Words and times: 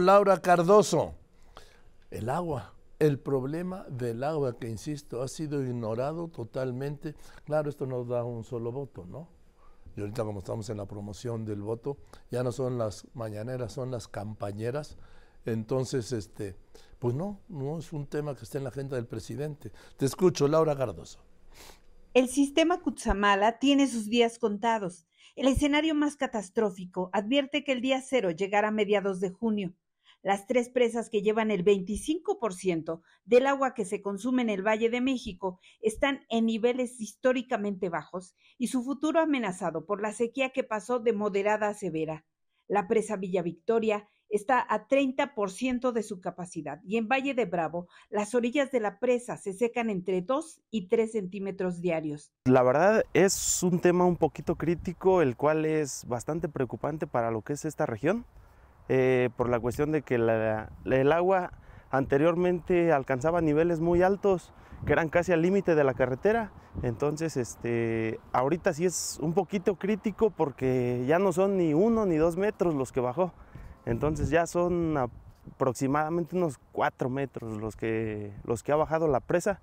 Laura 0.00 0.40
Cardoso, 0.40 1.14
el 2.10 2.30
agua, 2.30 2.74
el 2.98 3.18
problema 3.18 3.84
del 3.90 4.24
agua 4.24 4.58
que, 4.58 4.68
insisto, 4.68 5.22
ha 5.22 5.28
sido 5.28 5.62
ignorado 5.62 6.28
totalmente. 6.28 7.14
Claro, 7.44 7.68
esto 7.68 7.86
nos 7.86 8.08
da 8.08 8.24
un 8.24 8.42
solo 8.42 8.72
voto, 8.72 9.04
¿no? 9.04 9.28
Y 9.96 10.00
ahorita 10.00 10.24
como 10.24 10.38
estamos 10.38 10.70
en 10.70 10.78
la 10.78 10.86
promoción 10.86 11.44
del 11.44 11.60
voto, 11.60 11.98
ya 12.30 12.42
no 12.42 12.50
son 12.52 12.78
las 12.78 13.06
mañaneras, 13.12 13.72
son 13.72 13.90
las 13.90 14.08
campañeras. 14.08 14.96
Entonces, 15.44 16.12
este, 16.12 16.56
pues 16.98 17.14
no, 17.14 17.40
no 17.48 17.78
es 17.78 17.92
un 17.92 18.06
tema 18.06 18.34
que 18.34 18.44
esté 18.44 18.58
en 18.58 18.64
la 18.64 18.70
agenda 18.70 18.96
del 18.96 19.06
presidente. 19.06 19.70
Te 19.98 20.06
escucho, 20.06 20.48
Laura 20.48 20.76
Cardoso. 20.76 21.20
El 22.14 22.28
sistema 22.28 22.80
Kutsamala 22.80 23.58
tiene 23.58 23.86
sus 23.86 24.08
días 24.08 24.38
contados. 24.38 25.06
El 25.36 25.46
escenario 25.46 25.94
más 25.94 26.16
catastrófico 26.16 27.10
advierte 27.12 27.64
que 27.64 27.72
el 27.72 27.80
día 27.80 28.02
cero 28.02 28.30
llegará 28.30 28.68
a 28.68 28.72
mediados 28.72 29.20
de 29.20 29.30
junio. 29.30 29.74
Las 30.22 30.46
tres 30.46 30.68
presas 30.68 31.08
que 31.08 31.22
llevan 31.22 31.50
el 31.50 31.64
25% 31.64 33.00
del 33.24 33.46
agua 33.46 33.72
que 33.72 33.86
se 33.86 34.02
consume 34.02 34.42
en 34.42 34.50
el 34.50 34.66
Valle 34.66 34.90
de 34.90 35.00
México 35.00 35.60
están 35.80 36.26
en 36.28 36.44
niveles 36.44 37.00
históricamente 37.00 37.88
bajos 37.88 38.34
y 38.58 38.68
su 38.68 38.82
futuro 38.82 39.20
amenazado 39.20 39.86
por 39.86 40.02
la 40.02 40.12
sequía 40.12 40.50
que 40.50 40.62
pasó 40.62 40.98
de 40.98 41.14
moderada 41.14 41.68
a 41.68 41.74
severa. 41.74 42.26
La 42.68 42.86
presa 42.86 43.16
Villa 43.16 43.42
Victoria 43.42 44.08
está 44.28 44.64
a 44.68 44.86
30% 44.86 45.90
de 45.90 46.02
su 46.02 46.20
capacidad 46.20 46.80
y 46.84 46.98
en 46.98 47.08
Valle 47.08 47.34
de 47.34 47.46
Bravo 47.46 47.88
las 48.10 48.34
orillas 48.34 48.70
de 48.70 48.80
la 48.80 48.98
presa 48.98 49.38
se 49.38 49.54
secan 49.54 49.88
entre 49.88 50.20
2 50.20 50.60
y 50.70 50.88
3 50.88 51.12
centímetros 51.12 51.80
diarios. 51.80 52.30
La 52.44 52.62
verdad 52.62 53.04
es 53.14 53.62
un 53.62 53.80
tema 53.80 54.04
un 54.04 54.16
poquito 54.16 54.56
crítico, 54.56 55.22
el 55.22 55.36
cual 55.36 55.64
es 55.64 56.04
bastante 56.06 56.48
preocupante 56.48 57.06
para 57.06 57.30
lo 57.30 57.40
que 57.40 57.54
es 57.54 57.64
esta 57.64 57.86
región. 57.86 58.26
Eh, 58.92 59.30
por 59.36 59.48
la 59.48 59.60
cuestión 59.60 59.92
de 59.92 60.02
que 60.02 60.16
el 60.16 61.12
agua 61.12 61.52
anteriormente 61.92 62.92
alcanzaba 62.92 63.40
niveles 63.40 63.78
muy 63.78 64.02
altos, 64.02 64.52
que 64.84 64.92
eran 64.92 65.08
casi 65.08 65.30
al 65.30 65.42
límite 65.42 65.76
de 65.76 65.84
la 65.84 65.94
carretera. 65.94 66.50
Entonces, 66.82 67.36
este, 67.36 68.18
ahorita 68.32 68.72
sí 68.72 68.86
es 68.86 69.20
un 69.22 69.32
poquito 69.32 69.76
crítico 69.76 70.30
porque 70.30 71.04
ya 71.06 71.20
no 71.20 71.32
son 71.32 71.56
ni 71.56 71.72
uno 71.72 72.04
ni 72.04 72.16
dos 72.16 72.36
metros 72.36 72.74
los 72.74 72.90
que 72.90 72.98
bajó. 72.98 73.32
Entonces 73.86 74.28
ya 74.28 74.48
son 74.48 74.96
aproximadamente 74.96 76.34
unos 76.34 76.58
cuatro 76.72 77.08
metros 77.08 77.58
los 77.58 77.76
que, 77.76 78.32
los 78.42 78.64
que 78.64 78.72
ha 78.72 78.76
bajado 78.76 79.06
la 79.06 79.20
presa. 79.20 79.60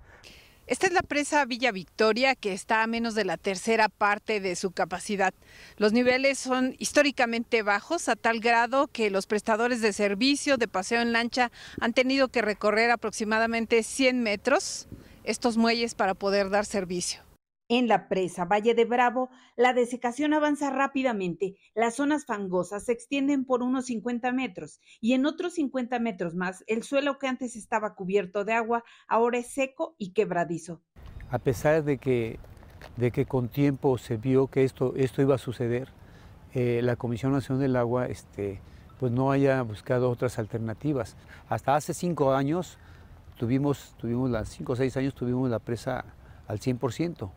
Esta 0.68 0.86
es 0.86 0.92
la 0.92 1.00
presa 1.00 1.46
Villa 1.46 1.72
Victoria, 1.72 2.34
que 2.34 2.52
está 2.52 2.82
a 2.82 2.86
menos 2.86 3.14
de 3.14 3.24
la 3.24 3.38
tercera 3.38 3.88
parte 3.88 4.38
de 4.38 4.54
su 4.54 4.70
capacidad. 4.70 5.32
Los 5.78 5.94
niveles 5.94 6.38
son 6.38 6.76
históricamente 6.78 7.62
bajos, 7.62 8.10
a 8.10 8.16
tal 8.16 8.38
grado 8.40 8.86
que 8.86 9.08
los 9.08 9.26
prestadores 9.26 9.80
de 9.80 9.94
servicio 9.94 10.58
de 10.58 10.68
paseo 10.68 11.00
en 11.00 11.14
lancha 11.14 11.50
han 11.80 11.94
tenido 11.94 12.28
que 12.28 12.42
recorrer 12.42 12.90
aproximadamente 12.90 13.82
100 13.82 14.22
metros 14.22 14.88
estos 15.24 15.56
muelles 15.56 15.94
para 15.94 16.12
poder 16.12 16.50
dar 16.50 16.66
servicio. 16.66 17.27
En 17.70 17.86
la 17.86 18.08
presa 18.08 18.46
Valle 18.46 18.74
de 18.74 18.86
Bravo, 18.86 19.28
la 19.54 19.74
desecación 19.74 20.32
avanza 20.32 20.70
rápidamente. 20.70 21.56
Las 21.74 21.96
zonas 21.96 22.24
fangosas 22.24 22.86
se 22.86 22.92
extienden 22.92 23.44
por 23.44 23.62
unos 23.62 23.86
50 23.86 24.32
metros 24.32 24.80
y 25.02 25.12
en 25.12 25.26
otros 25.26 25.52
50 25.54 25.98
metros 25.98 26.34
más, 26.34 26.64
el 26.66 26.82
suelo 26.82 27.18
que 27.18 27.26
antes 27.26 27.56
estaba 27.56 27.94
cubierto 27.94 28.46
de 28.46 28.54
agua 28.54 28.84
ahora 29.06 29.36
es 29.36 29.48
seco 29.48 29.94
y 29.98 30.14
quebradizo. 30.14 30.80
A 31.30 31.38
pesar 31.38 31.84
de 31.84 31.98
que, 31.98 32.38
de 32.96 33.10
que 33.10 33.26
con 33.26 33.50
tiempo 33.50 33.98
se 33.98 34.16
vio 34.16 34.46
que 34.46 34.64
esto, 34.64 34.94
esto 34.96 35.20
iba 35.20 35.34
a 35.34 35.38
suceder, 35.38 35.88
eh, 36.54 36.80
la 36.82 36.96
Comisión 36.96 37.32
Nacional 37.32 37.60
del 37.60 37.76
Agua 37.76 38.06
este, 38.06 38.62
pues 38.98 39.12
no 39.12 39.30
haya 39.30 39.60
buscado 39.60 40.08
otras 40.08 40.38
alternativas. 40.38 41.18
Hasta 41.50 41.76
hace 41.76 41.92
cinco 41.92 42.32
años 42.32 42.78
tuvimos, 43.36 43.94
tuvimos 43.98 44.30
las 44.30 44.48
cinco 44.48 44.72
o 44.72 44.76
seis 44.76 44.96
años 44.96 45.14
tuvimos 45.14 45.50
la 45.50 45.58
presa 45.58 46.06
al 46.46 46.60
100%. 46.60 47.30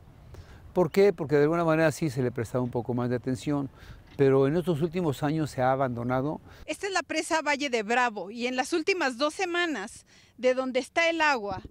¿Por 0.73 0.91
qué? 0.91 1.11
Porque 1.11 1.35
de 1.35 1.43
alguna 1.43 1.65
manera 1.65 1.91
sí 1.91 2.09
se 2.09 2.21
le 2.21 2.31
prestaba 2.31 2.63
un 2.63 2.71
poco 2.71 2.93
más 2.93 3.09
de 3.09 3.17
atención, 3.17 3.69
pero 4.17 4.47
en 4.47 4.55
estos 4.55 4.81
últimos 4.81 5.23
años 5.23 5.51
se 5.51 5.61
ha 5.61 5.71
abandonado. 5.71 6.39
Esta 6.65 6.87
es 6.87 6.93
la 6.93 7.03
presa 7.03 7.41
Valle 7.41 7.69
de 7.69 7.83
Bravo 7.83 8.31
y 8.31 8.47
en 8.47 8.55
las 8.55 8.73
últimas 8.73 9.17
dos 9.17 9.33
semanas, 9.33 10.05
de 10.37 10.53
donde 10.53 10.79
está 10.79 11.09
el 11.09 11.21
agua 11.21 11.61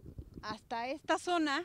hasta 0.42 0.88
esta 0.88 1.19
zona, 1.19 1.64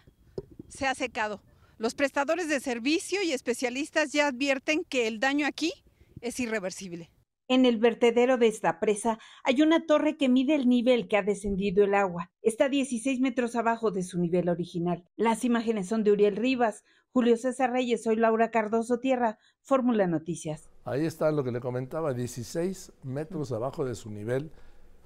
se 0.70 0.88
ha 0.88 0.96
secado. 0.96 1.42
Los 1.78 1.94
prestadores 1.94 2.48
de 2.48 2.60
servicio 2.60 3.22
y 3.22 3.32
especialistas 3.32 4.12
ya 4.12 4.28
advierten 4.28 4.84
que 4.86 5.08
el 5.08 5.20
daño 5.20 5.46
aquí 5.46 5.74
es 6.22 6.40
irreversible. 6.40 7.10
En 7.48 7.66
el 7.66 7.78
vertedero 7.78 8.38
de 8.38 8.48
esta 8.48 8.80
presa 8.80 9.20
hay 9.44 9.62
una 9.62 9.86
torre 9.86 10.18
que 10.18 10.30
mide 10.30 10.56
el 10.56 10.68
nivel 10.68 11.08
que 11.08 11.18
ha 11.18 11.22
descendido 11.22 11.84
el 11.84 11.94
agua. 11.94 12.32
Está 12.42 12.70
16 12.70 13.20
metros 13.20 13.56
abajo 13.56 13.92
de 13.92 14.02
su 14.02 14.20
nivel 14.20 14.50
original. 14.50 15.04
Las 15.16 15.46
imágenes 15.46 15.88
son 15.88 16.04
de 16.04 16.12
Uriel 16.12 16.38
Rivas, 16.38 16.84
Julio 17.12 17.38
César 17.38 17.72
Reyes, 17.72 18.04
soy 18.04 18.16
Laura 18.16 18.50
Cardoso 18.50 19.00
Tierra, 19.00 19.38
Fórmula 19.62 20.08
Noticias. 20.08 20.70
Ahí 20.86 21.06
está 21.06 21.32
lo 21.32 21.44
que 21.44 21.52
le 21.52 21.60
comentaba, 21.60 22.14
16 22.14 22.94
metros 23.04 23.52
abajo 23.52 23.86
de 23.86 23.96
su 23.96 24.10
nivel 24.10 24.52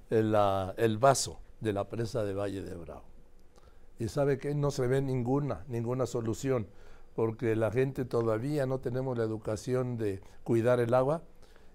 el, 0.08 0.34
el 0.76 0.98
vaso 0.98 1.40
de 1.60 1.72
la 1.72 1.88
presa 1.88 2.24
de 2.24 2.34
Valle 2.34 2.62
de 2.62 2.74
Bravo. 2.74 3.04
Y 3.98 4.08
sabe 4.08 4.38
que 4.38 4.54
no 4.54 4.70
se 4.70 4.86
ve 4.86 5.02
ninguna, 5.02 5.64
ninguna 5.68 6.06
solución, 6.06 6.68
porque 7.14 7.54
la 7.54 7.70
gente 7.70 8.04
todavía 8.06 8.66
no 8.66 8.80
tenemos 8.80 9.16
la 9.16 9.24
educación 9.24 9.98
de 9.98 10.22
cuidar 10.42 10.80
el 10.80 10.94
agua, 10.94 11.22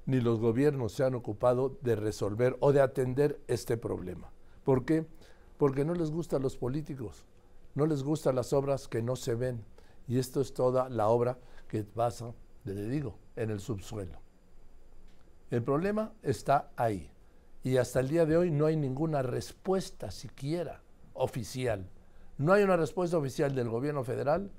ni 0.05 0.21
los 0.21 0.39
gobiernos 0.39 0.93
se 0.93 1.03
han 1.03 1.15
ocupado 1.15 1.77
de 1.81 1.95
resolver 1.95 2.55
o 2.59 2.71
de 2.71 2.81
atender 2.81 3.39
este 3.47 3.77
problema. 3.77 4.31
¿Por 4.63 4.85
qué? 4.85 5.05
Porque 5.57 5.85
no 5.85 5.93
les 5.93 6.11
gustan 6.11 6.41
los 6.41 6.57
políticos, 6.57 7.25
no 7.73 7.85
les 7.85 8.03
gustan 8.03 8.35
las 8.35 8.53
obras 8.53 8.87
que 8.87 9.01
no 9.01 9.15
se 9.15 9.35
ven 9.35 9.63
y 10.07 10.19
esto 10.19 10.41
es 10.41 10.53
toda 10.53 10.89
la 10.89 11.07
obra 11.07 11.37
que 11.67 11.83
pasa, 11.83 12.33
le 12.63 12.87
digo, 12.87 13.17
en 13.35 13.49
el 13.49 13.59
subsuelo. 13.59 14.19
El 15.51 15.63
problema 15.63 16.13
está 16.21 16.71
ahí. 16.75 17.09
Y 17.63 17.77
hasta 17.77 17.99
el 17.99 18.09
día 18.09 18.25
de 18.25 18.37
hoy 18.37 18.51
no 18.51 18.67
hay 18.67 18.75
ninguna 18.75 19.23
respuesta 19.23 20.11
siquiera 20.11 20.81
oficial. 21.13 21.89
No 22.37 22.53
hay 22.53 22.63
una 22.63 22.77
respuesta 22.77 23.17
oficial 23.17 23.55
del 23.55 23.69
gobierno 23.69 24.03
federal, 24.03 24.51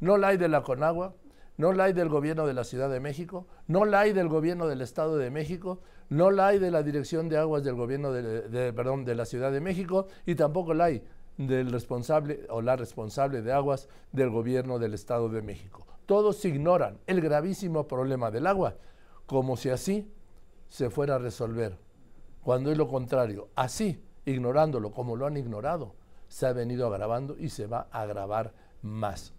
no 0.00 0.16
la 0.16 0.28
hay 0.28 0.36
de 0.36 0.48
la 0.48 0.62
Conagua, 0.62 1.14
no 1.56 1.72
la 1.72 1.84
hay 1.84 1.92
del 1.92 2.08
gobierno 2.08 2.46
de 2.46 2.54
la 2.54 2.64
Ciudad 2.64 2.90
de 2.90 3.00
México, 3.00 3.46
no 3.66 3.84
la 3.84 4.00
hay 4.00 4.12
del 4.12 4.28
gobierno 4.28 4.66
del 4.66 4.80
Estado 4.80 5.16
de 5.16 5.30
México, 5.30 5.80
no 6.08 6.30
la 6.30 6.48
hay 6.48 6.58
de 6.58 6.70
la 6.70 6.82
Dirección 6.82 7.28
de 7.28 7.38
Aguas 7.38 7.64
del 7.64 7.74
gobierno 7.74 8.12
de, 8.12 8.72
de 8.72 9.14
la 9.14 9.24
Ciudad 9.24 9.52
de 9.52 9.60
México 9.60 10.06
y 10.26 10.34
tampoco 10.34 10.74
la 10.74 10.84
hay 10.84 11.04
del 11.36 11.70
responsable 11.70 12.46
o 12.50 12.60
la 12.60 12.76
responsable 12.76 13.42
de 13.42 13.52
aguas 13.52 13.88
del 14.12 14.30
gobierno 14.30 14.78
del 14.78 14.94
Estado 14.94 15.28
de 15.28 15.42
México. 15.42 15.86
Todos 16.06 16.44
ignoran 16.44 16.98
el 17.06 17.20
gravísimo 17.20 17.86
problema 17.86 18.30
del 18.30 18.46
agua, 18.46 18.76
como 19.26 19.56
si 19.56 19.70
así 19.70 20.12
se 20.68 20.90
fuera 20.90 21.16
a 21.16 21.18
resolver, 21.18 21.78
cuando 22.42 22.70
es 22.70 22.78
lo 22.78 22.88
contrario. 22.88 23.48
Así, 23.54 24.02
ignorándolo 24.24 24.92
como 24.92 25.16
lo 25.16 25.26
han 25.26 25.36
ignorado, 25.36 25.94
se 26.28 26.46
ha 26.46 26.52
venido 26.52 26.86
agravando 26.86 27.36
y 27.38 27.50
se 27.50 27.66
va 27.66 27.88
a 27.90 28.02
agravar 28.02 28.52
más. 28.82 29.32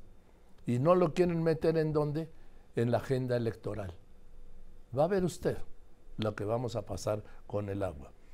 Y 0.65 0.79
no 0.79 0.95
lo 0.95 1.13
quieren 1.13 1.43
meter 1.43 1.77
en 1.77 1.93
dónde? 1.93 2.29
En 2.75 2.91
la 2.91 2.97
agenda 2.97 3.35
electoral. 3.37 3.93
Va 4.97 5.05
a 5.05 5.07
ver 5.07 5.23
usted 5.23 5.57
lo 6.17 6.35
que 6.35 6.45
vamos 6.45 6.75
a 6.75 6.85
pasar 6.85 7.23
con 7.47 7.69
el 7.69 7.83
agua. 7.83 8.11